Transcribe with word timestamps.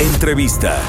Entrevista. 0.00 0.80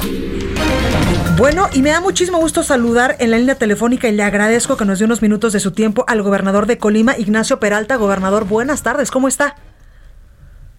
Bueno, 1.36 1.68
y 1.74 1.82
me 1.82 1.90
da 1.90 2.00
muchísimo 2.00 2.38
gusto 2.38 2.62
saludar 2.62 3.16
en 3.18 3.30
la 3.30 3.36
línea 3.36 3.56
telefónica 3.56 4.08
y 4.08 4.12
le 4.12 4.22
agradezco 4.22 4.78
que 4.78 4.86
nos 4.86 5.00
dé 5.00 5.04
unos 5.04 5.20
minutos 5.20 5.52
de 5.52 5.60
su 5.60 5.72
tiempo 5.72 6.06
al 6.08 6.22
gobernador 6.22 6.64
de 6.64 6.78
Colima, 6.78 7.18
Ignacio 7.18 7.60
Peralta. 7.60 7.96
Gobernador, 7.96 8.46
buenas 8.46 8.82
tardes, 8.82 9.10
¿cómo 9.10 9.28
está? 9.28 9.56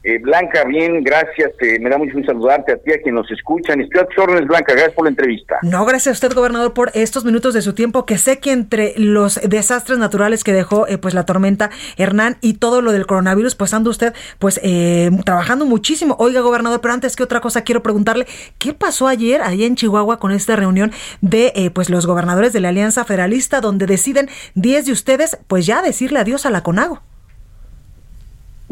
Eh, 0.03 0.19
Blanca, 0.19 0.65
bien, 0.65 1.01
gracias. 1.03 1.51
me 1.79 1.89
da 1.89 1.97
mucho 1.97 2.13
gusto 2.13 2.33
saludarte 2.33 2.73
a 2.73 2.77
ti, 2.77 2.91
a 2.91 3.01
quien 3.01 3.15
nos 3.15 3.29
escuchan. 3.31 3.79
Estoy 3.79 4.01
a 4.01 4.05
tus 4.05 4.47
Blanca. 4.47 4.73
Gracias 4.73 4.93
por 4.93 5.05
la 5.05 5.09
entrevista. 5.11 5.59
No, 5.61 5.85
gracias 5.85 6.07
a 6.07 6.11
usted, 6.11 6.35
gobernador, 6.35 6.73
por 6.73 6.91
estos 6.93 7.23
minutos 7.23 7.53
de 7.53 7.61
su 7.61 7.73
tiempo, 7.73 8.05
que 8.05 8.17
sé 8.17 8.39
que 8.39 8.51
entre 8.51 8.93
los 8.97 9.39
desastres 9.47 9.99
naturales 9.99 10.43
que 10.43 10.51
dejó 10.51 10.87
eh, 10.87 10.97
pues 10.97 11.13
la 11.13 11.25
tormenta 11.25 11.69
Hernán 11.97 12.37
y 12.41 12.55
todo 12.55 12.81
lo 12.81 12.91
del 12.91 13.05
coronavirus, 13.05 13.55
pues 13.55 13.73
anda 13.73 13.89
usted 13.89 14.13
pues 14.39 14.59
eh, 14.63 15.09
trabajando 15.25 15.65
muchísimo. 15.65 16.15
Oiga, 16.19 16.41
gobernador, 16.41 16.81
pero 16.81 16.93
antes 16.93 17.15
que 17.15 17.23
otra 17.23 17.39
cosa 17.39 17.63
quiero 17.63 17.81
preguntarle, 17.81 18.27
¿qué 18.57 18.73
pasó 18.73 19.07
ayer 19.07 19.41
allá 19.41 19.65
en 19.65 19.75
Chihuahua 19.75 20.19
con 20.19 20.31
esta 20.31 20.55
reunión 20.55 20.91
de 21.21 21.53
eh, 21.55 21.69
pues 21.69 21.89
los 21.89 22.05
gobernadores 22.05 22.51
de 22.51 22.59
la 22.59 22.69
Alianza 22.69 23.05
Federalista, 23.05 23.61
donde 23.61 23.85
deciden 23.85 24.29
10 24.55 24.85
de 24.85 24.91
ustedes 24.91 25.37
pues 25.47 25.65
ya 25.65 25.81
decirle 25.81 26.19
adiós 26.19 26.45
a 26.45 26.49
la 26.49 26.61
CONAGO? 26.61 27.12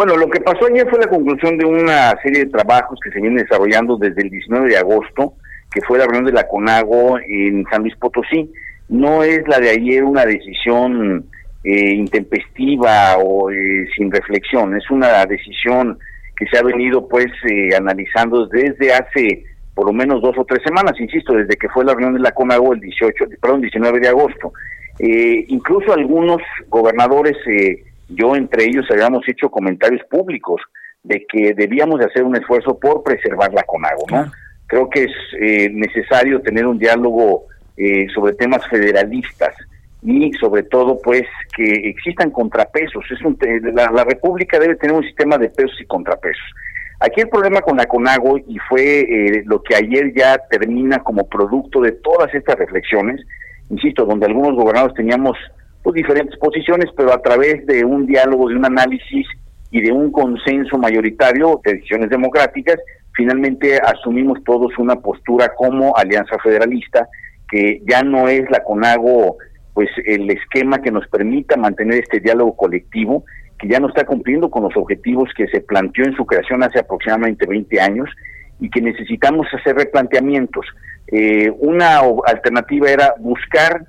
Bueno, 0.04 0.18
lo 0.18 0.32
que 0.32 0.42
pasó 0.42 0.66
ayer 0.66 0.90
fue 0.90 0.98
la 0.98 1.06
conclusión 1.06 1.60
de 1.60 1.66
una 1.66 2.20
serie 2.24 2.46
de 2.46 2.50
trabajos 2.50 3.00
que 3.04 3.12
se 3.12 3.22
vienen 3.22 3.44
desarrollando 3.44 3.98
desde 3.98 4.24
el 4.24 4.32
19 4.32 4.70
de 4.70 4.78
agosto, 4.78 5.36
que 5.72 5.80
fue 5.82 6.00
la 6.00 6.06
reunión 6.06 6.26
de 6.26 6.32
la 6.32 6.48
CONAGO 6.48 7.20
en 7.20 7.64
San 7.70 7.84
Luis 7.84 7.96
Potosí. 7.98 8.52
No 8.90 9.24
es 9.24 9.48
la 9.48 9.60
de 9.60 9.70
ayer 9.70 10.04
una 10.04 10.26
decisión 10.26 11.26
eh, 11.64 11.94
intempestiva 11.94 13.16
o 13.20 13.52
eh, 13.52 13.86
sin 13.96 14.10
reflexión, 14.10 14.76
es 14.76 14.90
una 14.90 15.24
decisión 15.28 16.00
que 16.36 16.48
se 16.48 16.58
ha 16.58 16.64
venido 16.64 17.08
pues 17.08 17.28
eh, 17.48 17.76
analizando 17.78 18.48
desde 18.48 18.96
hace 18.96 19.44
por 19.76 19.86
lo 19.86 19.94
menos 19.94 20.20
dos 20.24 20.36
o 20.36 20.46
tres 20.46 20.64
semanas, 20.66 21.00
insisto, 21.00 21.34
desde 21.34 21.58
que 21.58 21.70
fue 21.70 21.86
la 21.86 21.92
reunión 21.92 22.16
de 22.16 22.22
la 22.22 22.32
CONAGO 22.32 22.74
el 22.74 22.80
18, 22.80 23.26
perdón, 23.40 23.62
19 23.62 24.00
de 24.00 24.08
agosto. 24.08 24.52
Eh, 24.98 25.46
incluso 25.48 25.94
algunos 25.94 26.42
gobernadores 26.70 27.38
eh, 27.48 27.84
yo 28.16 28.36
entre 28.36 28.66
ellos 28.66 28.86
habíamos 28.90 29.28
hecho 29.28 29.50
comentarios 29.50 30.02
públicos 30.10 30.62
de 31.04 31.26
que 31.28 31.54
debíamos 31.54 32.00
de 32.00 32.06
hacer 32.06 32.24
un 32.24 32.36
esfuerzo 32.36 32.78
por 32.78 33.04
preservar 33.04 33.54
la 33.54 33.64
CONAGO, 33.64 34.06
¿no? 34.12 34.32
Creo 34.68 34.90
que 34.90 35.04
es 35.04 35.12
eh, 35.40 35.70
necesario 35.70 36.42
tener 36.42 36.66
un 36.66 36.78
diálogo 36.78 37.46
eh, 37.76 38.08
sobre 38.14 38.34
temas 38.34 38.66
federalistas 38.68 39.54
y 40.04 40.32
sobre 40.34 40.64
todo 40.64 41.00
pues 41.02 41.24
que 41.56 41.90
existan 41.90 42.32
contrapesos. 42.32 43.04
Es 43.12 43.22
un, 43.22 43.38
la, 43.74 43.92
la 43.92 44.04
República 44.04 44.60
debe 44.60 44.76
tener 44.76 44.96
un 44.96 45.04
sistema 45.04 45.38
de 45.38 45.50
pesos 45.50 45.78
y 45.82 45.86
contrapesos. 45.86 46.44
Aquí 47.00 47.22
el 47.22 47.30
problema 47.30 47.62
con 47.62 47.78
la 47.78 47.88
CONAGO 47.88 48.38
y 48.48 48.60
fue 48.70 49.00
eh, 49.00 49.44
lo 49.46 49.64
que 49.64 49.76
ayer 49.76 50.14
ya 50.16 50.38
termina 50.50 51.00
como 51.00 51.28
producto 51.28 51.82
de 51.82 51.94
todas 51.94 52.32
estas 52.34 52.58
reflexiones, 52.58 53.20
insisto, 53.72 54.06
donde 54.06 54.28
algunos 54.28 54.56
gobernadores 54.56 54.96
teníamos 54.96 55.36
pues, 55.84 55.96
diferentes 55.96 56.38
posiciones, 56.38 56.90
pero 56.96 57.14
a 57.14 57.22
través 57.22 57.66
de 57.66 57.84
un 57.84 58.06
diálogo, 58.06 58.50
de 58.50 58.56
un 58.56 58.66
análisis 58.66 59.28
y 59.72 59.82
de 59.82 59.92
un 59.92 60.12
consenso 60.12 60.78
mayoritario 60.78 61.60
de 61.64 61.74
decisiones 61.74 62.10
democráticas, 62.10 62.78
finalmente 63.16 63.80
asumimos 63.80 64.44
todos 64.44 64.78
una 64.78 64.96
postura 64.96 65.54
como 65.56 65.96
Alianza 65.96 66.38
Federalista, 66.44 67.08
que 67.50 67.82
ya 67.88 68.04
no 68.04 68.28
es 68.28 68.50
la 68.50 68.64
CONAGO 68.64 69.38
pues 69.74 69.90
el 70.06 70.30
esquema 70.30 70.82
que 70.82 70.92
nos 70.92 71.08
permita 71.08 71.56
mantener 71.56 72.00
este 72.00 72.20
diálogo 72.20 72.56
colectivo, 72.56 73.24
que 73.58 73.68
ya 73.68 73.80
no 73.80 73.88
está 73.88 74.06
cumpliendo 74.06 74.50
con 74.50 74.64
los 74.64 74.76
objetivos 74.76 75.30
que 75.36 75.48
se 75.48 75.62
planteó 75.62 76.06
en 76.06 76.16
su 76.16 76.26
creación 76.26 76.64
hace 76.64 76.80
aproximadamente 76.80 77.46
20 77.48 77.80
años 77.80 78.10
y 78.60 78.70
que 78.70 78.82
necesitamos 78.82 79.48
hacer 79.54 79.76
replanteamientos. 79.76 80.66
Eh, 81.08 81.52
una 81.60 82.00
alternativa 82.26 82.90
era 82.90 83.14
buscar 83.20 83.86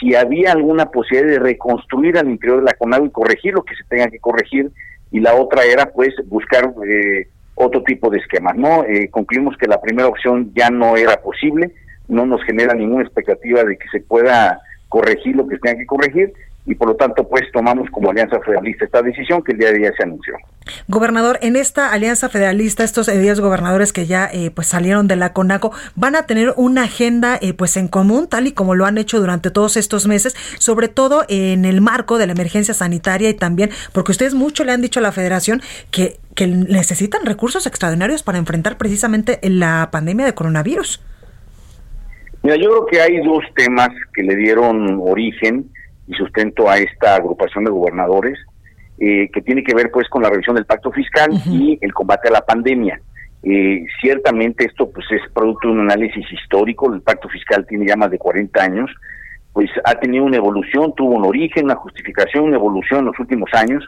si 0.00 0.14
había 0.14 0.52
alguna 0.52 0.86
posibilidad 0.86 1.32
de 1.32 1.38
reconstruir 1.38 2.18
al 2.18 2.28
interior 2.28 2.58
de 2.58 2.66
la 2.66 2.74
CONAGO 2.74 3.06
y 3.06 3.10
corregir 3.10 3.54
lo 3.54 3.64
que 3.64 3.74
se 3.74 3.84
tenga 3.84 4.08
que 4.08 4.18
corregir, 4.18 4.70
y 5.10 5.20
la 5.20 5.34
otra 5.34 5.64
era 5.64 5.86
pues 5.86 6.14
buscar 6.26 6.74
eh, 6.86 7.28
otro 7.54 7.82
tipo 7.82 8.10
de 8.10 8.18
esquemas, 8.18 8.56
¿no? 8.56 8.84
Eh, 8.84 9.08
concluimos 9.10 9.56
que 9.56 9.66
la 9.66 9.80
primera 9.80 10.08
opción 10.08 10.52
ya 10.54 10.68
no 10.70 10.96
era 10.96 11.16
posible, 11.22 11.72
no 12.08 12.26
nos 12.26 12.42
genera 12.44 12.74
ninguna 12.74 13.04
expectativa 13.04 13.64
de 13.64 13.76
que 13.76 13.88
se 13.88 14.00
pueda 14.00 14.60
corregir 14.88 15.36
lo 15.36 15.46
que 15.46 15.56
se 15.56 15.62
tenga 15.62 15.78
que 15.78 15.86
corregir, 15.86 16.32
y 16.66 16.74
por 16.74 16.88
lo 16.88 16.96
tanto 16.96 17.26
pues 17.28 17.44
tomamos 17.52 17.88
como 17.90 18.10
Alianza 18.10 18.40
Federalista 18.40 18.84
esta 18.84 19.02
decisión 19.02 19.42
que 19.42 19.52
el 19.52 19.58
día 19.58 19.70
de 19.70 19.78
ayer 19.78 19.94
se 19.96 20.02
anunció. 20.02 20.34
Gobernador, 20.88 21.38
en 21.42 21.54
esta 21.54 21.92
alianza 21.92 22.28
federalista, 22.28 22.82
estos 22.82 23.06
eh, 23.08 23.18
10 23.18 23.40
gobernadores 23.40 23.92
que 23.92 24.06
ya 24.06 24.28
eh, 24.32 24.50
pues 24.50 24.66
salieron 24.66 25.06
de 25.06 25.14
la 25.14 25.32
CONACO, 25.32 25.72
van 25.94 26.16
a 26.16 26.26
tener 26.26 26.52
una 26.56 26.84
agenda 26.84 27.38
eh, 27.40 27.54
pues 27.54 27.76
en 27.76 27.86
común, 27.86 28.28
tal 28.28 28.48
y 28.48 28.52
como 28.52 28.74
lo 28.74 28.84
han 28.84 28.98
hecho 28.98 29.20
durante 29.20 29.50
todos 29.50 29.76
estos 29.76 30.08
meses, 30.08 30.34
sobre 30.58 30.88
todo 30.88 31.24
en 31.28 31.64
el 31.64 31.80
marco 31.80 32.18
de 32.18 32.26
la 32.26 32.32
emergencia 32.32 32.74
sanitaria 32.74 33.30
y 33.30 33.34
también, 33.34 33.70
porque 33.92 34.10
ustedes 34.10 34.34
mucho 34.34 34.64
le 34.64 34.72
han 34.72 34.82
dicho 34.82 34.98
a 34.98 35.02
la 35.04 35.12
federación 35.12 35.62
que, 35.92 36.18
que 36.34 36.48
necesitan 36.48 37.24
recursos 37.24 37.66
extraordinarios 37.66 38.24
para 38.24 38.38
enfrentar 38.38 38.76
precisamente 38.76 39.38
la 39.42 39.90
pandemia 39.92 40.26
de 40.26 40.34
coronavirus. 40.34 41.00
Mira, 42.42 42.56
yo 42.56 42.70
creo 42.70 42.86
que 42.86 43.00
hay 43.00 43.24
dos 43.24 43.44
temas 43.54 43.88
que 44.14 44.22
le 44.22 44.34
dieron 44.36 45.00
origen 45.00 45.70
y 46.06 46.14
sustento 46.14 46.68
a 46.68 46.78
esta 46.78 47.16
agrupación 47.16 47.64
de 47.64 47.70
gobernadores, 47.70 48.38
eh, 48.98 49.28
que 49.32 49.42
tiene 49.42 49.62
que 49.62 49.74
ver 49.74 49.90
pues 49.90 50.08
con 50.08 50.22
la 50.22 50.30
revisión 50.30 50.56
del 50.56 50.64
pacto 50.64 50.90
fiscal 50.90 51.30
y 51.46 51.78
el 51.80 51.92
combate 51.92 52.28
a 52.28 52.32
la 52.32 52.40
pandemia. 52.40 53.00
Eh, 53.42 53.84
ciertamente 54.00 54.64
esto 54.64 54.90
pues 54.90 55.06
es 55.10 55.20
producto 55.32 55.68
de 55.68 55.74
un 55.74 55.80
análisis 55.80 56.24
histórico, 56.32 56.92
el 56.92 57.02
pacto 57.02 57.28
fiscal 57.28 57.66
tiene 57.66 57.86
ya 57.86 57.96
más 57.96 58.10
de 58.10 58.18
40 58.18 58.62
años, 58.62 58.90
pues 59.52 59.70
ha 59.84 59.94
tenido 59.94 60.24
una 60.24 60.36
evolución, 60.36 60.94
tuvo 60.96 61.14
un 61.14 61.24
origen, 61.24 61.66
una 61.66 61.76
justificación, 61.76 62.44
una 62.44 62.56
evolución 62.56 63.00
en 63.00 63.06
los 63.06 63.18
últimos 63.18 63.50
años 63.54 63.86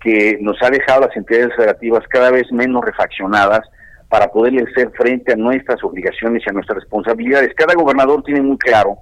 que 0.00 0.38
nos 0.40 0.56
ha 0.62 0.70
dejado 0.70 1.02
las 1.02 1.16
entidades 1.16 1.54
federativas 1.56 2.06
cada 2.08 2.30
vez 2.30 2.50
menos 2.52 2.84
refaccionadas 2.84 3.60
para 4.08 4.28
poderle 4.28 4.64
hacer 4.70 4.90
frente 4.96 5.32
a 5.32 5.36
nuestras 5.36 5.82
obligaciones 5.82 6.42
y 6.46 6.50
a 6.50 6.52
nuestras 6.52 6.80
responsabilidades. 6.80 7.54
Cada 7.54 7.74
gobernador 7.74 8.22
tiene 8.22 8.40
muy 8.40 8.56
claro 8.58 8.98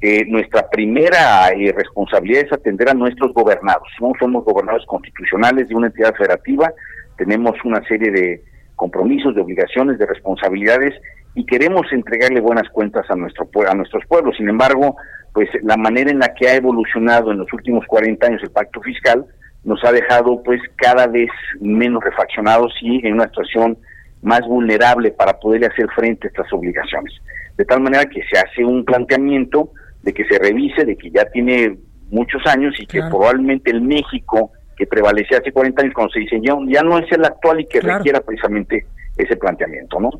que 0.00 0.24
nuestra 0.26 0.68
primera 0.70 1.48
eh, 1.50 1.72
responsabilidad 1.76 2.46
es 2.46 2.52
atender 2.52 2.88
a 2.88 2.94
nuestros 2.94 3.34
gobernados. 3.34 3.88
No 4.00 4.12
somos 4.18 4.44
gobernadores 4.44 4.86
constitucionales 4.86 5.68
de 5.68 5.74
una 5.74 5.88
entidad 5.88 6.14
federativa, 6.14 6.72
tenemos 7.16 7.54
una 7.64 7.86
serie 7.86 8.10
de 8.10 8.42
compromisos, 8.76 9.34
de 9.34 9.42
obligaciones, 9.42 9.98
de 9.98 10.06
responsabilidades 10.06 10.94
y 11.34 11.44
queremos 11.44 11.86
entregarle 11.92 12.40
buenas 12.40 12.68
cuentas 12.70 13.04
a 13.10 13.14
nuestro 13.14 13.48
a 13.68 13.74
nuestros 13.74 14.04
pueblos. 14.06 14.36
Sin 14.38 14.48
embargo, 14.48 14.96
pues 15.34 15.50
la 15.62 15.76
manera 15.76 16.10
en 16.10 16.18
la 16.18 16.32
que 16.32 16.48
ha 16.48 16.54
evolucionado 16.54 17.30
en 17.30 17.38
los 17.38 17.52
últimos 17.52 17.84
40 17.86 18.26
años 18.26 18.42
el 18.42 18.50
pacto 18.50 18.80
fiscal 18.80 19.26
nos 19.64 19.84
ha 19.84 19.92
dejado 19.92 20.42
pues 20.42 20.60
cada 20.76 21.06
vez 21.06 21.28
menos 21.60 22.02
refaccionados 22.02 22.72
y 22.80 23.06
en 23.06 23.14
una 23.14 23.26
situación 23.26 23.76
más 24.22 24.40
vulnerable 24.46 25.10
para 25.10 25.38
poder 25.38 25.70
hacer 25.70 25.86
frente 25.94 26.26
a 26.26 26.30
estas 26.30 26.52
obligaciones. 26.52 27.12
De 27.58 27.64
tal 27.66 27.80
manera 27.80 28.06
que 28.06 28.22
se 28.32 28.38
hace 28.38 28.64
un 28.64 28.84
planteamiento 28.84 29.70
de 30.02 30.12
que 30.12 30.24
se 30.24 30.38
revise, 30.38 30.84
de 30.84 30.96
que 30.96 31.10
ya 31.10 31.24
tiene 31.26 31.76
muchos 32.10 32.44
años 32.46 32.74
y 32.80 32.86
que 32.86 33.00
probablemente 33.08 33.70
el 33.70 33.82
México 33.82 34.50
que 34.76 34.86
prevalecía 34.86 35.38
hace 35.38 35.52
40 35.52 35.82
años 35.82 35.94
cuando 35.94 36.12
se 36.12 36.20
diseñó 36.20 36.58
ya 36.66 36.82
no 36.82 36.98
es 36.98 37.10
el 37.12 37.24
actual 37.24 37.60
y 37.60 37.66
que 37.66 37.80
Claro. 37.80 37.98
requiera 37.98 38.20
precisamente 38.20 38.86
ese 39.22 39.36
planteamiento, 39.36 40.00
¿no? 40.00 40.10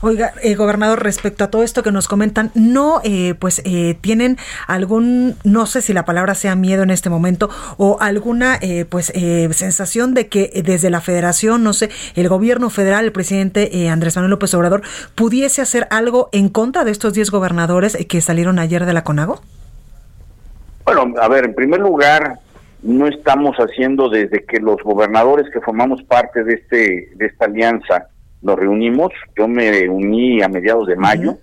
Oiga, 0.00 0.32
eh, 0.42 0.54
gobernador, 0.54 1.02
respecto 1.02 1.44
a 1.44 1.50
todo 1.50 1.62
esto 1.62 1.82
que 1.82 1.92
nos 1.92 2.08
comentan, 2.08 2.50
¿no 2.54 3.00
eh, 3.04 3.34
pues 3.38 3.62
eh, 3.64 3.96
tienen 4.00 4.38
algún, 4.66 5.36
no 5.44 5.66
sé 5.66 5.82
si 5.82 5.92
la 5.92 6.04
palabra 6.04 6.34
sea 6.34 6.54
miedo 6.54 6.82
en 6.82 6.90
este 6.90 7.10
momento, 7.10 7.48
o 7.76 7.98
alguna 8.00 8.56
eh, 8.60 8.84
pues 8.88 9.10
eh, 9.14 9.48
sensación 9.52 10.14
de 10.14 10.28
que 10.28 10.50
eh, 10.52 10.62
desde 10.62 10.90
la 10.90 11.00
federación, 11.00 11.62
no 11.62 11.72
sé, 11.72 11.90
el 12.14 12.28
gobierno 12.28 12.70
federal, 12.70 13.04
el 13.04 13.12
presidente 13.12 13.88
Andrés 13.88 14.16
Manuel 14.16 14.30
López 14.30 14.54
Obrador, 14.54 14.82
pudiese 15.14 15.62
hacer 15.62 15.86
algo 15.90 16.28
en 16.32 16.48
contra 16.48 16.84
de 16.84 16.90
estos 16.90 17.14
10 17.14 17.30
gobernadores 17.30 17.96
que 18.08 18.20
salieron 18.20 18.58
ayer 18.58 18.84
de 18.84 18.92
la 18.92 19.04
CONAGO? 19.04 19.40
Bueno, 20.84 21.14
a 21.20 21.28
ver, 21.28 21.46
en 21.46 21.54
primer 21.54 21.80
lugar, 21.80 22.38
no 22.82 23.06
estamos 23.06 23.56
haciendo 23.56 24.10
desde 24.10 24.44
que 24.44 24.60
los 24.60 24.76
gobernadores 24.82 25.46
que 25.52 25.60
formamos 25.60 26.02
parte 26.02 26.44
de 26.44 26.54
este 26.54 27.08
de 27.16 27.26
esta 27.26 27.46
alianza 27.46 28.08
nos 28.44 28.58
reunimos, 28.58 29.10
yo 29.36 29.48
me 29.48 29.88
uní 29.88 30.42
a 30.42 30.48
mediados 30.48 30.86
de 30.86 30.96
mayo, 30.96 31.38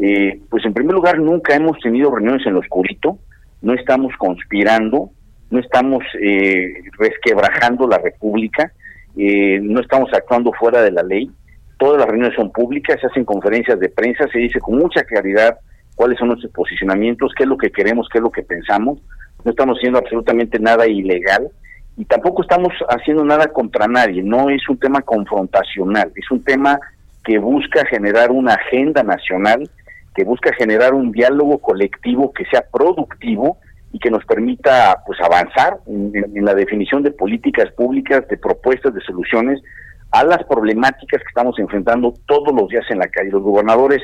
eh, 0.00 0.40
pues 0.48 0.64
en 0.64 0.72
primer 0.72 0.94
lugar 0.94 1.18
nunca 1.18 1.54
hemos 1.54 1.78
tenido 1.78 2.10
reuniones 2.10 2.44
en 2.46 2.54
lo 2.54 2.60
oscurito, 2.60 3.18
no 3.60 3.74
estamos 3.74 4.14
conspirando, 4.16 5.10
no 5.50 5.58
estamos 5.60 6.02
eh, 6.20 6.72
resquebrajando 6.98 7.86
la 7.86 7.98
República, 7.98 8.72
eh, 9.16 9.60
no 9.62 9.80
estamos 9.80 10.10
actuando 10.14 10.52
fuera 10.52 10.80
de 10.82 10.90
la 10.90 11.02
ley, 11.02 11.30
todas 11.76 11.98
las 11.98 12.08
reuniones 12.08 12.34
son 12.34 12.50
públicas, 12.50 12.98
se 12.98 13.08
hacen 13.08 13.26
conferencias 13.26 13.78
de 13.78 13.90
prensa, 13.90 14.26
se 14.32 14.38
dice 14.38 14.58
con 14.58 14.78
mucha 14.78 15.04
claridad 15.04 15.58
cuáles 15.96 16.18
son 16.18 16.28
nuestros 16.28 16.52
posicionamientos, 16.52 17.32
qué 17.36 17.42
es 17.42 17.48
lo 17.48 17.58
que 17.58 17.70
queremos, 17.70 18.08
qué 18.10 18.18
es 18.18 18.22
lo 18.22 18.30
que 18.30 18.42
pensamos, 18.42 19.00
no 19.44 19.50
estamos 19.50 19.76
haciendo 19.76 19.98
absolutamente 19.98 20.58
nada 20.58 20.86
ilegal 20.86 21.50
y 21.98 22.04
tampoco 22.04 22.42
estamos 22.42 22.72
haciendo 22.88 23.24
nada 23.24 23.48
contra 23.48 23.88
nadie, 23.88 24.22
no 24.22 24.50
es 24.50 24.66
un 24.68 24.78
tema 24.78 25.02
confrontacional, 25.02 26.12
es 26.14 26.30
un 26.30 26.42
tema 26.44 26.78
que 27.24 27.38
busca 27.38 27.84
generar 27.86 28.30
una 28.30 28.54
agenda 28.54 29.02
nacional, 29.02 29.68
que 30.14 30.22
busca 30.22 30.52
generar 30.54 30.94
un 30.94 31.10
diálogo 31.10 31.58
colectivo 31.58 32.32
que 32.32 32.44
sea 32.46 32.64
productivo 32.72 33.58
y 33.92 33.98
que 33.98 34.12
nos 34.12 34.24
permita 34.24 35.02
pues 35.04 35.20
avanzar 35.20 35.78
en, 35.88 36.12
en 36.14 36.44
la 36.44 36.54
definición 36.54 37.02
de 37.02 37.10
políticas 37.10 37.72
públicas, 37.72 38.26
de 38.28 38.36
propuestas, 38.36 38.94
de 38.94 39.00
soluciones 39.00 39.60
a 40.12 40.22
las 40.22 40.44
problemáticas 40.44 41.20
que 41.20 41.28
estamos 41.28 41.58
enfrentando 41.58 42.14
todos 42.26 42.54
los 42.54 42.68
días 42.68 42.84
en 42.90 42.98
la 42.98 43.08
calle. 43.08 43.30
Los 43.30 43.42
gobernadores 43.42 44.02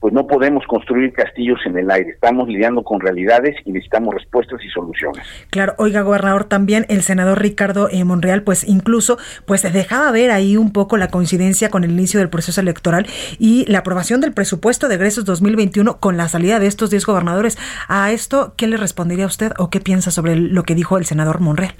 pues 0.00 0.14
no 0.14 0.26
podemos 0.26 0.66
construir 0.66 1.12
castillos 1.12 1.60
en 1.66 1.76
el 1.76 1.90
aire. 1.90 2.10
Estamos 2.10 2.48
lidiando 2.48 2.82
con 2.82 3.00
realidades 3.00 3.54
y 3.66 3.72
necesitamos 3.72 4.14
respuestas 4.14 4.58
y 4.64 4.68
soluciones. 4.70 5.26
Claro, 5.50 5.74
oiga, 5.76 6.00
gobernador, 6.00 6.44
también 6.44 6.86
el 6.88 7.02
senador 7.02 7.40
Ricardo 7.40 7.88
eh, 7.90 8.02
Monreal, 8.04 8.42
pues 8.42 8.66
incluso, 8.66 9.18
pues 9.44 9.62
dejaba 9.70 10.10
ver 10.10 10.30
ahí 10.30 10.56
un 10.56 10.72
poco 10.72 10.96
la 10.96 11.08
coincidencia 11.08 11.68
con 11.68 11.84
el 11.84 11.90
inicio 11.90 12.18
del 12.18 12.30
proceso 12.30 12.62
electoral 12.62 13.06
y 13.38 13.70
la 13.70 13.80
aprobación 13.80 14.22
del 14.22 14.32
presupuesto 14.32 14.88
de 14.88 14.94
egresos 14.94 15.26
2021 15.26 15.98
con 15.98 16.16
la 16.16 16.28
salida 16.28 16.58
de 16.58 16.66
estos 16.66 16.90
10 16.90 17.04
gobernadores. 17.04 17.58
A 17.86 18.10
esto, 18.10 18.54
¿qué 18.56 18.66
le 18.68 18.78
respondería 18.78 19.26
usted 19.26 19.52
o 19.58 19.68
qué 19.68 19.80
piensa 19.80 20.10
sobre 20.10 20.34
lo 20.34 20.62
que 20.62 20.74
dijo 20.74 20.96
el 20.96 21.04
senador 21.04 21.40
Monreal? 21.40 21.74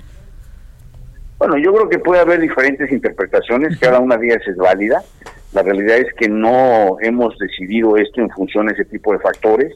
Bueno, 1.39 1.57
yo 1.57 1.73
creo 1.73 1.89
que 1.89 1.99
puede 1.99 2.21
haber 2.21 2.39
diferentes 2.39 2.93
interpretaciones, 2.93 3.79
cada 3.79 3.99
una 3.99 4.19
de 4.19 4.27
ellas 4.27 4.43
es 4.47 4.59
válida. 4.59 5.03
La 5.53 5.63
realidad 5.63 5.99
es 5.99 6.13
que 6.15 6.29
no 6.29 6.97
hemos 7.01 7.37
decidido 7.39 7.97
esto 7.97 8.21
en 8.21 8.31
función 8.31 8.67
de 8.67 8.75
ese 8.75 8.85
tipo 8.85 9.13
de 9.13 9.19
factores. 9.19 9.75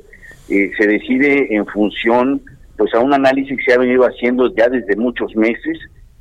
Eh, 0.49 0.71
se 0.79 0.87
decide 0.87 1.55
en 1.55 1.67
función 1.67 2.43
pues 2.77 2.93
a 2.95 3.01
un 3.01 3.13
análisis 3.13 3.57
que 3.57 3.65
se 3.65 3.73
ha 3.73 3.79
venido 3.79 4.05
haciendo 4.05 4.55
ya 4.55 4.69
desde 4.69 4.97
muchos 4.97 5.35
meses, 5.37 5.79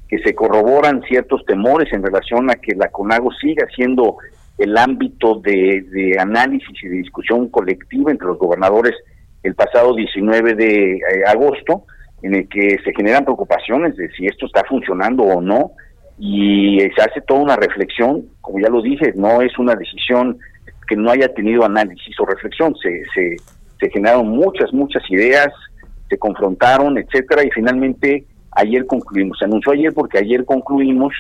que 0.07 0.19
se 0.19 0.35
corroboran 0.35 1.01
ciertos 1.03 1.45
temores 1.45 1.91
en 1.93 2.03
relación 2.03 2.49
a 2.49 2.55
que 2.55 2.75
la 2.75 2.89
CONAGO 2.89 3.31
siga 3.33 3.65
siendo 3.75 4.17
el 4.57 4.77
ámbito 4.77 5.39
de, 5.39 6.15
análisis 6.19 6.83
y 6.83 6.87
de 6.87 6.97
discusión 6.97 7.49
colectiva 7.49 8.11
entre 8.11 8.27
los 8.27 8.37
gobernadores 8.37 8.93
el 9.41 9.55
pasado 9.55 9.95
19 9.95 10.53
de 10.53 10.93
eh, 10.93 10.99
agosto, 11.27 11.85
en 12.21 12.35
el 12.35 12.47
que 12.47 12.77
se 12.83 12.93
generan 12.95 13.25
preocupaciones 13.25 13.97
de 13.97 14.09
si 14.11 14.25
esto 14.25 14.45
está 14.45 14.63
funcionando 14.63 15.23
o 15.23 15.41
no, 15.41 15.71
y 16.17 16.79
se 16.95 17.01
hace 17.01 17.21
toda 17.21 17.41
una 17.41 17.55
reflexión, 17.55 18.23
como 18.41 18.59
ya 18.59 18.69
lo 18.69 18.81
dije, 18.81 19.13
no 19.15 19.41
es 19.41 19.57
una 19.57 19.75
decisión 19.75 20.37
que 20.87 20.95
no 20.95 21.11
haya 21.11 21.33
tenido 21.33 21.65
análisis 21.65 22.19
o 22.19 22.25
reflexión, 22.25 22.75
se, 22.75 23.03
se, 23.13 23.37
se 23.79 23.89
generaron 23.89 24.29
muchas, 24.29 24.71
muchas 24.73 25.03
ideas, 25.09 25.49
se 26.09 26.17
confrontaron, 26.17 26.97
etcétera, 26.97 27.43
y 27.43 27.51
finalmente 27.51 28.25
ayer 28.51 28.85
concluimos, 28.85 29.39
se 29.39 29.45
anunció 29.45 29.71
ayer 29.71 29.93
porque 29.93 30.19
ayer 30.19 30.45
concluimos 30.45 31.13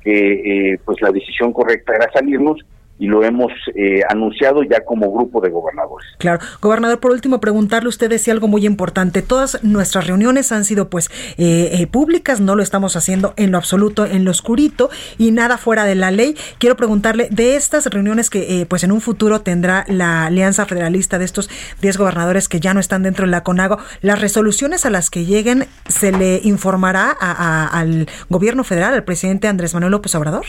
que 0.00 0.72
eh, 0.72 0.80
pues 0.84 1.00
la 1.02 1.10
decisión 1.10 1.52
correcta 1.52 1.94
era 1.94 2.10
salirnos 2.12 2.60
y 2.98 3.06
lo 3.06 3.22
hemos 3.22 3.52
eh, 3.74 4.02
anunciado 4.08 4.62
ya 4.62 4.84
como 4.84 5.12
grupo 5.12 5.40
de 5.40 5.50
gobernadores. 5.50 6.08
Claro, 6.18 6.40
gobernador, 6.60 7.00
por 7.00 7.12
último 7.12 7.40
preguntarle 7.40 7.88
usted 7.88 8.16
si 8.18 8.30
algo 8.30 8.48
muy 8.48 8.66
importante. 8.66 9.22
Todas 9.22 9.62
nuestras 9.62 10.06
reuniones 10.06 10.50
han 10.52 10.64
sido 10.64 10.88
pues 10.88 11.10
eh, 11.36 11.70
eh, 11.72 11.86
públicas, 11.86 12.40
no 12.40 12.54
lo 12.54 12.62
estamos 12.62 12.96
haciendo 12.96 13.34
en 13.36 13.52
lo 13.52 13.58
absoluto, 13.58 14.04
en 14.04 14.24
lo 14.24 14.30
oscurito 14.30 14.90
y 15.16 15.30
nada 15.30 15.58
fuera 15.58 15.84
de 15.84 15.94
la 15.94 16.10
ley. 16.10 16.36
Quiero 16.58 16.76
preguntarle 16.76 17.28
de 17.30 17.56
estas 17.56 17.86
reuniones 17.86 18.30
que 18.30 18.66
pues 18.68 18.82
en 18.84 18.92
un 18.92 19.00
futuro 19.00 19.40
tendrá 19.40 19.84
la 19.88 20.26
Alianza 20.26 20.66
Federalista 20.66 21.18
de 21.18 21.24
estos 21.24 21.48
10 21.80 21.98
gobernadores 21.98 22.48
que 22.48 22.60
ya 22.60 22.74
no 22.74 22.80
están 22.80 23.02
dentro 23.02 23.24
de 23.26 23.30
la 23.30 23.42
CONAGO, 23.42 23.78
las 24.00 24.20
resoluciones 24.20 24.86
a 24.86 24.90
las 24.90 25.10
que 25.10 25.24
lleguen 25.24 25.66
se 25.88 26.12
le 26.12 26.40
informará 26.42 27.10
al 27.10 28.08
gobierno 28.28 28.64
federal, 28.64 28.94
al 28.94 29.04
presidente 29.04 29.48
Andrés 29.48 29.74
Manuel 29.74 29.92
López 29.92 30.14
Obrador. 30.14 30.46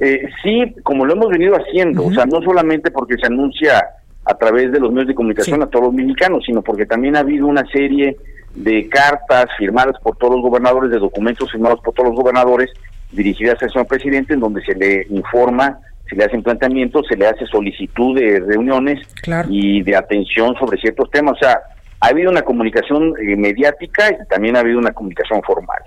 Eh, 0.00 0.28
sí, 0.42 0.74
como 0.82 1.04
lo 1.04 1.14
hemos 1.14 1.28
venido 1.28 1.54
haciendo, 1.54 2.06
o 2.06 2.12
sea, 2.12 2.26
no 2.26 2.42
solamente 2.42 2.90
porque 2.90 3.16
se 3.16 3.26
anuncia 3.26 3.84
a 4.24 4.34
través 4.34 4.72
de 4.72 4.80
los 4.80 4.90
medios 4.90 5.08
de 5.08 5.14
comunicación 5.14 5.62
a 5.62 5.66
todos 5.66 5.86
los 5.86 5.94
mexicanos, 5.94 6.44
sino 6.44 6.62
porque 6.62 6.84
también 6.84 7.16
ha 7.16 7.20
habido 7.20 7.46
una 7.46 7.64
serie 7.66 8.16
de 8.54 8.88
cartas 8.88 9.46
firmadas 9.58 9.94
por 10.02 10.16
todos 10.16 10.34
los 10.34 10.42
gobernadores, 10.42 10.90
de 10.90 10.98
documentos 10.98 11.50
firmados 11.52 11.80
por 11.80 11.94
todos 11.94 12.10
los 12.10 12.18
gobernadores, 12.18 12.70
dirigidas 13.12 13.62
al 13.62 13.70
señor 13.70 13.86
presidente, 13.86 14.34
en 14.34 14.40
donde 14.40 14.62
se 14.62 14.74
le 14.74 15.06
informa, 15.10 15.78
se 16.08 16.16
le 16.16 16.24
hacen 16.24 16.42
planteamientos, 16.42 17.06
se 17.08 17.16
le 17.16 17.26
hace 17.26 17.46
solicitud 17.46 18.18
de 18.18 18.40
reuniones 18.40 19.06
y 19.48 19.82
de 19.82 19.96
atención 19.96 20.54
sobre 20.56 20.78
ciertos 20.78 21.10
temas. 21.10 21.34
O 21.34 21.38
sea, 21.38 21.60
ha 22.00 22.08
habido 22.08 22.30
una 22.30 22.42
comunicación 22.42 23.14
eh, 23.20 23.36
mediática 23.36 24.10
y 24.10 24.26
también 24.28 24.56
ha 24.56 24.60
habido 24.60 24.78
una 24.78 24.92
comunicación 24.92 25.42
formal. 25.42 25.82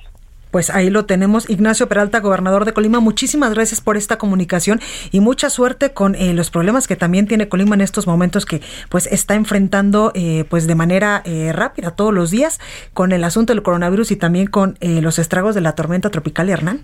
Pues 0.52 0.72
ahí 0.72 0.90
lo 0.90 1.06
tenemos. 1.06 1.50
Ignacio 1.50 1.88
Peralta, 1.88 2.20
gobernador 2.20 2.66
de 2.66 2.74
Colima, 2.74 3.00
muchísimas 3.00 3.54
gracias 3.54 3.82
por 3.82 3.98
esta 3.98 4.18
comunicación 4.18 4.80
y 5.12 5.20
mucha 5.20 5.50
suerte 5.50 5.92
con 5.92 6.16
eh, 6.16 6.34
los 6.34 6.50
problemas 6.50 6.88
que 6.88 6.96
también 6.96 7.28
tiene 7.28 7.48
Colima 7.48 7.76
en 7.76 7.82
estos 7.82 8.08
momentos 8.08 8.46
que 8.46 8.62
pues 8.90 9.06
está 9.08 9.36
enfrentando 9.36 10.12
eh, 10.16 10.46
pues 10.50 10.66
de 10.66 10.76
manera 10.76 11.22
eh, 11.26 11.52
rápida 11.54 11.92
todos 11.92 12.14
los 12.14 12.32
días 12.32 12.60
con 12.94 13.12
el 13.12 13.24
asunto 13.24 13.54
del 13.54 13.62
coronavirus 13.62 14.12
y 14.12 14.16
también 14.16 14.48
con 14.48 14.78
los 14.82 15.20
estragos 15.20 15.56
de 15.56 15.62
la 15.62 15.74
tormenta 15.74 16.10
tropical 16.10 16.50
Hernán. 16.50 16.82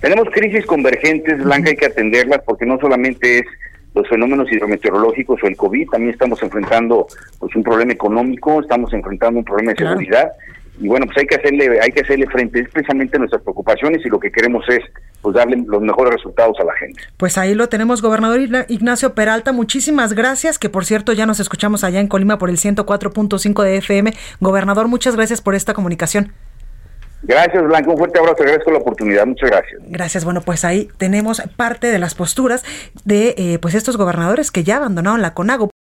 Tenemos 0.00 0.28
crisis 0.32 0.64
convergentes, 0.64 1.42
Blanca, 1.42 1.70
hay 1.70 1.76
que 1.76 1.86
atenderlas 1.86 2.40
porque 2.46 2.64
no 2.64 2.78
solamente 2.78 3.40
es 3.40 3.46
los 3.94 4.08
fenómenos 4.08 4.50
hidrometeorológicos 4.50 5.42
o 5.42 5.46
el 5.46 5.56
COVID, 5.56 5.88
también 5.90 6.12
estamos 6.12 6.42
enfrentando 6.42 7.06
pues 7.38 7.54
un 7.56 7.62
problema 7.62 7.92
económico, 7.92 8.60
estamos 8.60 8.92
enfrentando 8.92 9.40
un 9.40 9.44
problema 9.44 9.72
de 9.72 9.78
seguridad 9.78 10.32
y 10.78 10.88
bueno, 10.88 11.06
pues 11.06 11.18
hay 11.18 11.26
que 11.26 11.36
hacerle 11.36 11.80
hay 11.80 11.90
que 11.90 12.00
hacerle 12.00 12.26
frente, 12.26 12.60
es 12.60 12.68
precisamente 12.70 13.18
nuestras 13.18 13.42
preocupaciones 13.42 14.04
y 14.04 14.08
lo 14.08 14.18
que 14.18 14.30
queremos 14.30 14.64
es 14.68 14.80
pues 15.20 15.34
darle 15.34 15.62
los 15.66 15.82
mejores 15.82 16.14
resultados 16.14 16.56
a 16.60 16.64
la 16.64 16.74
gente. 16.74 17.02
Pues 17.16 17.36
ahí 17.36 17.54
lo 17.54 17.68
tenemos, 17.68 18.02
gobernador 18.02 18.40
Ignacio 18.68 19.14
Peralta, 19.14 19.52
muchísimas 19.52 20.14
gracias, 20.14 20.58
que 20.58 20.70
por 20.70 20.84
cierto 20.84 21.12
ya 21.12 21.26
nos 21.26 21.40
escuchamos 21.40 21.84
allá 21.84 22.00
en 22.00 22.08
Colima 22.08 22.38
por 22.38 22.50
el 22.50 22.56
104.5 22.56 23.62
de 23.62 23.76
FM. 23.76 24.12
Gobernador, 24.40 24.88
muchas 24.88 25.16
gracias 25.16 25.40
por 25.42 25.54
esta 25.54 25.74
comunicación. 25.74 26.32
Gracias, 27.22 27.62
Blanca. 27.62 27.90
Un 27.90 27.98
fuerte 27.98 28.18
abrazo. 28.18 28.38
Gracias 28.40 28.64
por 28.64 28.72
la 28.72 28.78
oportunidad. 28.78 29.26
Muchas 29.26 29.50
gracias. 29.50 29.80
Gracias. 29.86 30.24
Bueno, 30.24 30.40
pues 30.40 30.64
ahí 30.64 30.88
tenemos 30.96 31.42
parte 31.56 31.88
de 31.88 31.98
las 31.98 32.14
posturas 32.14 32.64
de 33.04 33.34
eh, 33.36 33.58
pues 33.60 33.74
estos 33.74 33.96
gobernadores 33.96 34.50
que 34.50 34.64
ya 34.64 34.76
abandonaron 34.76 35.20
la 35.20 35.34
CONAGO. 35.34 35.70